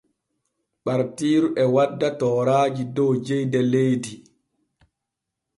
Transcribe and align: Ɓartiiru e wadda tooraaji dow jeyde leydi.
Ɓartiiru 0.83 1.47
e 1.63 1.63
wadda 1.73 2.07
tooraaji 2.19 2.83
dow 2.95 3.11
jeyde 3.25 3.59
leydi. 3.71 4.13